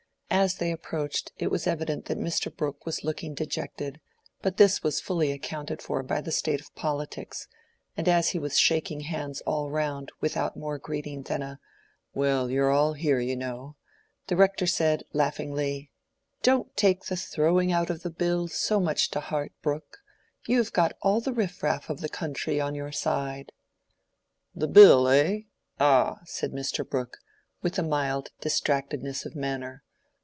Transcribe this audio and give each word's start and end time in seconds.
As 0.33 0.55
they 0.55 0.71
approached, 0.71 1.33
it 1.37 1.51
was 1.51 1.67
evident 1.67 2.05
that 2.05 2.17
Mr. 2.17 2.55
Brooke 2.55 2.85
was 2.85 3.03
looking 3.03 3.33
dejected, 3.35 3.99
but 4.41 4.55
this 4.55 4.81
was 4.81 5.01
fully 5.01 5.33
accounted 5.33 5.81
for 5.81 6.01
by 6.03 6.21
the 6.21 6.31
state 6.31 6.61
of 6.61 6.73
politics; 6.73 7.49
and 7.97 8.07
as 8.07 8.29
he 8.29 8.39
was 8.39 8.57
shaking 8.57 9.01
hands 9.01 9.41
all 9.41 9.69
round 9.69 10.09
without 10.21 10.55
more 10.55 10.79
greeting 10.79 11.23
than 11.23 11.41
a 11.41 11.59
"Well, 12.13 12.49
you're 12.49 12.71
all 12.71 12.93
here, 12.93 13.19
you 13.19 13.35
know," 13.35 13.75
the 14.27 14.37
Rector 14.37 14.65
said, 14.65 15.03
laughingly— 15.11 15.91
"Don't 16.41 16.75
take 16.77 17.03
the 17.07 17.17
throwing 17.17 17.73
out 17.73 17.89
of 17.89 18.01
the 18.01 18.09
Bill 18.09 18.47
so 18.47 18.79
much 18.79 19.11
to 19.11 19.19
heart, 19.19 19.51
Brooke; 19.61 19.97
you've 20.47 20.71
got 20.73 20.93
all 21.01 21.19
the 21.19 21.33
riff 21.33 21.61
raff 21.61 21.89
of 21.89 21.99
the 21.99 22.09
country 22.09 22.59
on 22.59 22.73
your 22.73 22.93
side." 22.93 23.51
"The 24.55 24.69
Bill, 24.69 25.09
eh? 25.09 25.41
ah!" 25.77 26.21
said 26.23 26.53
Mr. 26.53 26.89
Brooke, 26.89 27.17
with 27.61 27.77
a 27.77 27.83
mild 27.83 28.29
distractedness 28.39 29.25
of 29.25 29.35
manner. 29.35 29.83